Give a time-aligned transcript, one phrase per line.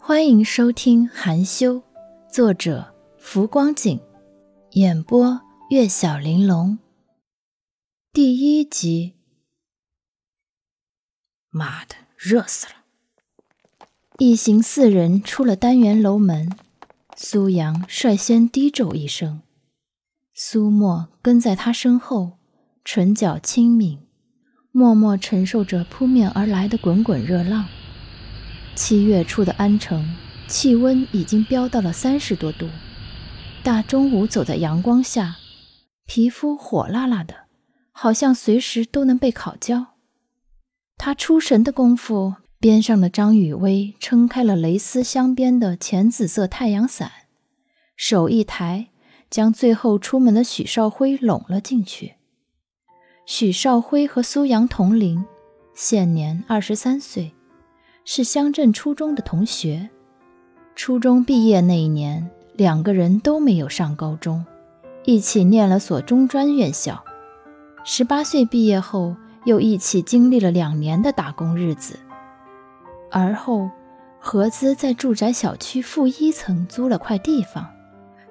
[0.00, 1.74] 欢迎收听《含羞》，
[2.32, 4.00] 作者浮光景，
[4.72, 5.40] 演播
[5.70, 6.78] 月小玲珑。
[8.12, 9.14] 第一集。
[11.50, 12.72] 妈的，热死了！
[14.18, 16.50] 一行四人出了单元楼门，
[17.16, 19.42] 苏阳率先低咒一声，
[20.34, 22.38] 苏沫跟在他身后，
[22.84, 24.00] 唇角轻抿，
[24.72, 27.66] 默默承受着扑面而来的滚滚热浪。
[28.82, 30.16] 七月初的安城，
[30.48, 32.66] 气温已经飙到了三十多度，
[33.62, 35.36] 大中午走在阳光下，
[36.06, 37.34] 皮肤火辣辣的，
[37.92, 39.88] 好像随时都能被烤焦。
[40.96, 42.36] 他出神的功夫。
[42.58, 47.10] 边上的张雨薇撑开了蕾丝镶边的浅紫色太阳伞，
[47.96, 48.88] 手一抬，
[49.30, 52.14] 将最后出门的许少辉拢了进去。
[53.26, 55.24] 许少辉和苏阳同龄，
[55.74, 57.32] 现年二十三岁，
[58.12, 59.88] 是乡镇初中的同学。
[60.74, 64.44] 初中毕业那一年，两个人都没有上高中，
[65.04, 67.04] 一起念了所中专院校。
[67.84, 72.00] 十八岁毕业后，又一起经历了两年的打工日子。
[73.12, 73.70] 而后，
[74.18, 77.64] 何姿在住宅小区负一层租了块地方，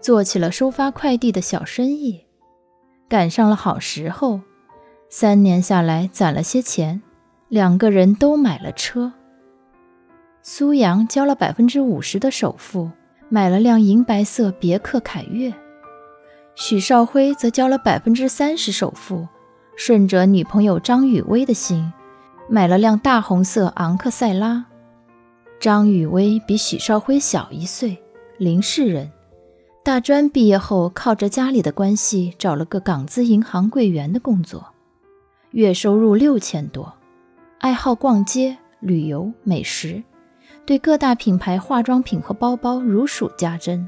[0.00, 2.24] 做起了收发快递的小生意。
[3.10, 4.40] 赶上了好时候，
[5.10, 7.02] 三年下来攒了些钱，
[7.50, 9.12] 两个人都买了车。
[10.48, 12.88] 苏阳交了百分之五十的首付，
[13.28, 15.50] 买了辆银白色别克凯越；
[16.54, 19.26] 许少辉则交了百分之三十首付，
[19.74, 21.92] 顺着女朋友张雨薇的心。
[22.48, 24.64] 买了辆大红色昂克赛拉。
[25.58, 28.00] 张雨薇比许少辉小一岁，
[28.38, 29.10] 林氏人。
[29.82, 34.64] 大专毕业后，靠着家里的关系找了个港资银行柜员的工作，
[35.50, 36.94] 月收入六千多。
[37.58, 40.00] 爱好逛街、旅游、美食，
[40.66, 43.86] 对各大品牌化妆品和包包如数家珍，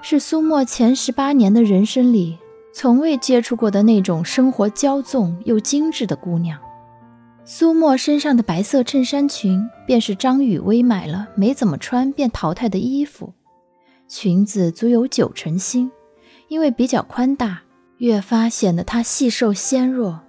[0.00, 2.38] 是苏沫前十八年的人生里
[2.72, 6.58] 从未接触过的那种生活骄纵又精致的姑娘。
[7.44, 13.32] 苏沫身上的白色衬衫裙，便是张雨薇买了没怎么穿便淘汰的衣服。
[14.08, 15.90] 裙子足有九成新，
[16.48, 17.62] 因为比较宽大，
[17.98, 20.20] 越发显得她细瘦纤弱。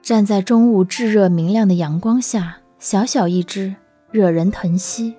[0.00, 3.76] 站在中午炙热明亮的阳光下，小小一只，
[4.12, 5.16] 惹人疼惜。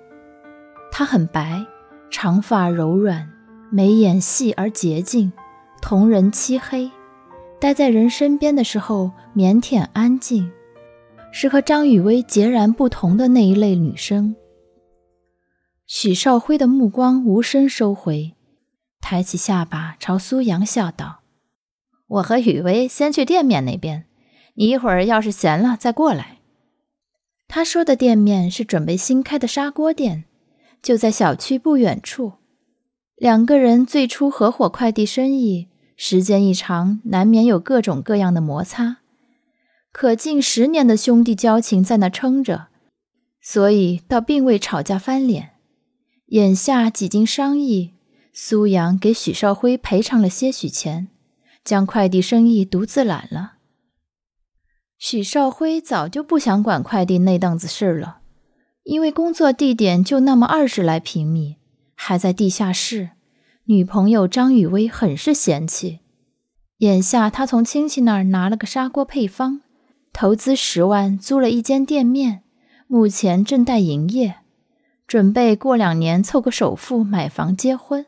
[0.90, 1.66] 她很白，
[2.10, 3.28] 长发柔软，
[3.70, 5.32] 眉眼细而洁净，
[5.82, 6.90] 瞳仁漆黑。
[7.60, 10.50] 待在人身边的时候，腼腆安静。
[11.32, 14.36] 是和张雨薇截然不同的那一类女生。
[15.84, 18.36] 许少辉的目光无声收回，
[19.00, 21.22] 抬起下巴朝苏阳笑道
[22.06, 24.06] ：“我和雨薇先去店面那边，
[24.54, 26.33] 你一会儿要是闲了再过来。”
[27.54, 30.24] 他说的店面是准备新开的砂锅店，
[30.82, 32.32] 就在小区不远处。
[33.14, 38.96] 两个人最初合伙快递生意，时间一长，难免有各种各样的摩擦。
[39.92, 42.66] 可近十年的兄弟交情在那撑着，
[43.40, 45.50] 所以倒并未吵架翻脸。
[46.30, 47.94] 眼下几经商议，
[48.32, 51.06] 苏阳给许少辉赔偿了些许钱，
[51.64, 53.43] 将快递生意独自揽了。
[54.98, 58.18] 许少辉早就不想管快递那档子事了，
[58.84, 61.56] 因为工作地点就那么二十来平米，
[61.94, 63.10] 还在地下室，
[63.64, 66.00] 女朋友张雨薇很是嫌弃。
[66.78, 69.60] 眼下他从亲戚那儿拿了个砂锅配方。
[70.12, 72.44] 投资十万租了一间店面，
[72.86, 74.36] 目前正待营业，
[75.08, 78.06] 准备过两年凑个首付买房结婚。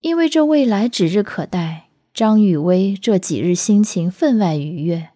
[0.00, 5.10] 因为这未来指日可待，张雨薇这几日心情分外愉悦，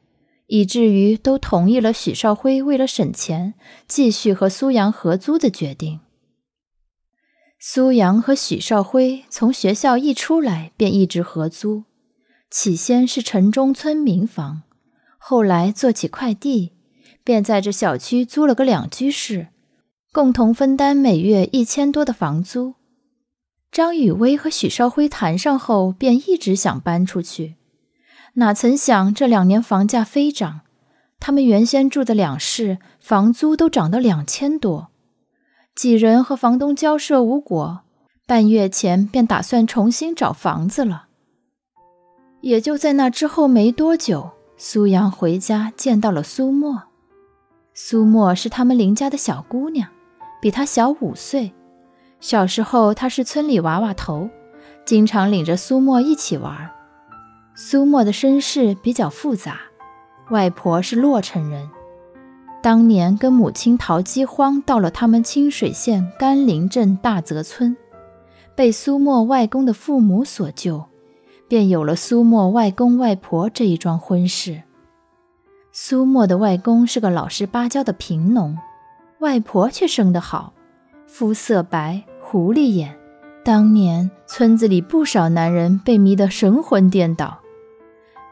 [0.52, 3.54] 以至于都同意了许少辉为了省钱
[3.88, 6.00] 继续和苏阳合租的决定。
[7.58, 11.84] 苏阳和许少辉从学校一出来便一直合租，
[12.50, 14.64] 起先是城中村民房。
[15.16, 16.72] 后来做起快递，
[17.24, 19.48] 便在这小区租了个两居室，
[20.12, 22.74] 共同分担每月一千多的房租。
[23.70, 27.54] 张雨薇和许少辉谈上后，便一直想搬出去，
[28.34, 30.60] 哪曾想这两年房价飞涨，
[31.20, 34.88] 他们原先住的两室房租都涨到两千多。
[35.74, 37.82] 几人和房东交涉无果，
[38.26, 41.06] 半月前便打算重新找房子了。
[42.40, 44.32] 也就在那之后没多久。
[44.58, 46.84] 苏阳回家见到了苏沫，
[47.74, 49.88] 苏沫是他们林家的小姑娘，
[50.40, 51.52] 比他小五岁。
[52.20, 54.30] 小时候她是村里娃娃头，
[54.84, 56.70] 经常领着苏沫一起玩。
[57.54, 59.60] 苏沫的身世比较复杂，
[60.30, 61.68] 外婆是洛城人，
[62.62, 67.76] 当年跟母亲逃饥荒，到了他们清水县甘霖镇大泽村，
[68.56, 70.86] 被苏沫外公的父母所救，
[71.46, 74.62] 便有了苏沫外公外婆这一桩婚事。
[75.70, 78.56] 苏沫的外公是个老实巴交的贫农，
[79.20, 80.54] 外婆却生得好，
[81.06, 82.96] 肤色白，狐狸眼。
[83.44, 87.40] 当年村子里不少男人被迷得神魂颠倒，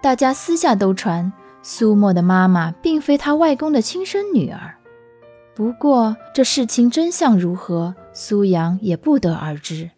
[0.02, 1.32] 大家私下都传。
[1.62, 4.76] 苏沫的妈妈并非他外公的亲生女儿，
[5.54, 9.90] 不过这事情真相如何，苏阳也不得而知。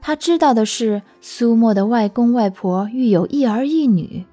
[0.00, 4.24] 他知道的是，苏沫的外公外婆育有一儿一女，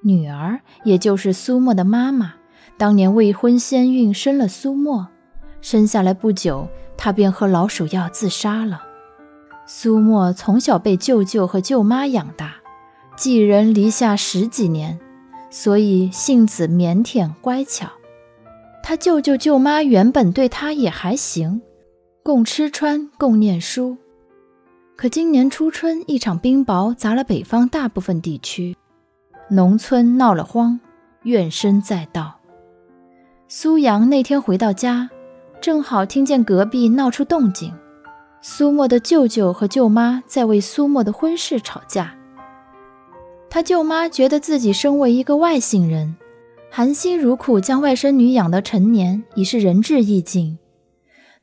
[0.00, 2.36] 女儿也就是苏沫的妈妈，
[2.78, 5.08] 当年未婚先孕生了苏沫，
[5.60, 6.66] 生下来不久，
[6.96, 8.82] 她便喝老鼠药自杀了。
[9.66, 12.54] 苏沫从小被舅舅和舅妈养大，
[13.16, 14.98] 寄人篱下十几年。
[15.50, 17.86] 所以性子腼腆乖巧，
[18.82, 21.62] 他舅舅舅妈原本对他也还行，
[22.24, 23.96] 共吃穿共念书。
[24.96, 28.76] 可今年初春，一场冰雹砸了北方大部分地区，
[29.48, 30.80] 农村闹了荒，
[31.22, 32.40] 怨声载道。
[33.46, 35.08] 苏阳那天回到家，
[35.60, 37.72] 正好听见隔壁闹出动静，
[38.40, 42.16] 苏沫的舅舅和舅妈在为苏沫的婚事吵架。
[43.54, 46.16] 他舅妈觉得自己身为一个外姓人，
[46.72, 50.58] 含辛茹苦将外甥女养到成年，已是仁至义尽。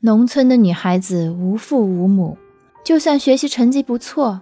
[0.02, 2.38] 农村的女孩子无父无母，
[2.84, 4.42] 就算学习成绩不错，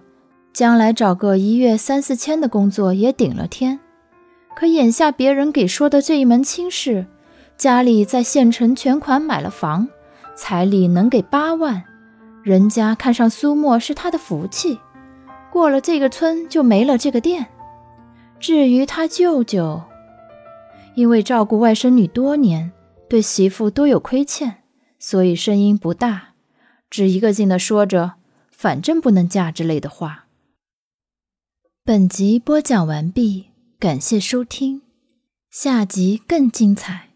[0.52, 3.78] 将来找个一月三四千的工作也顶了天。
[4.56, 7.06] 可眼下别人给说的这一门亲事，
[7.56, 9.86] 家里在县城全款买了房，
[10.34, 11.84] 彩礼能给八万，
[12.42, 14.76] 人家看上苏沫是他的福气，
[15.52, 17.46] 过了这个村就没了这个店。
[18.40, 19.82] 至于他舅舅，
[20.94, 22.72] 因为照顾外甥女多年，
[23.06, 24.62] 对媳妇多有亏欠，
[24.98, 26.30] 所以声音不大，
[26.88, 28.14] 只一个劲的说着
[28.50, 30.24] “反正不能嫁”之类的话。
[31.84, 34.80] 本集播讲完毕，感谢收听，
[35.50, 37.09] 下集更精彩。